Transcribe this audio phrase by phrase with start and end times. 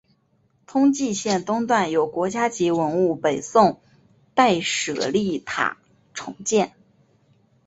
[0.65, 3.79] 通济街东段有国家级文物北宋
[4.33, 5.77] 代舍利塔
[6.15, 6.73] 重建。